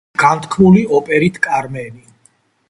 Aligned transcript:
განთქმული 0.21 0.81
ოპერით 1.01 1.37
„კარმენი“. 1.45 2.03